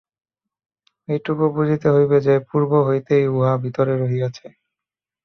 এইটুকু 1.07 1.45
বুঝিতে 1.55 1.87
হইবে 1.95 2.17
যে, 2.27 2.33
পূর্ব 2.49 2.71
হইতেই 2.87 3.25
উহা 3.29 3.53
ভিতরে 3.63 3.93
রহিয়াছে। 3.97 4.45